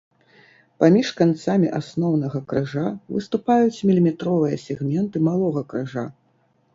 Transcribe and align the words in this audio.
Паміж 0.83 1.09
канцамі 1.19 1.67
асноўнага 1.79 2.41
крыжа 2.53 2.85
выступаюць 3.17 3.83
міліметровыя 3.91 4.57
сегменты 4.65 5.23
малога 5.27 5.61
крыжа. 5.75 6.07